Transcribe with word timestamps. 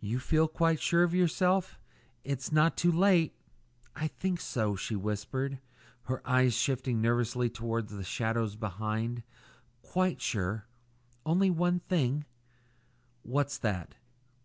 "You 0.00 0.18
feel 0.18 0.48
quite 0.48 0.80
sure 0.80 1.04
of 1.04 1.14
yourself? 1.14 1.78
It's 2.24 2.50
not 2.50 2.76
too 2.76 2.90
late" 2.90 3.32
"I 3.94 4.08
think 4.08 4.40
so," 4.40 4.74
she 4.74 4.96
whispered, 4.96 5.60
her 6.06 6.20
eyes 6.28 6.54
shifting 6.54 7.00
nervously 7.00 7.48
toward 7.48 7.86
the 7.86 8.02
shadows 8.02 8.56
behind. 8.56 9.22
"Quite 9.80 10.20
sure, 10.20 10.66
only 11.24 11.48
one 11.48 11.78
thing" 11.78 12.24
"What's 13.22 13.56
that?" 13.58 13.94